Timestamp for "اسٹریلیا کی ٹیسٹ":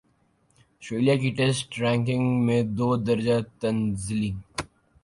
0.79-1.67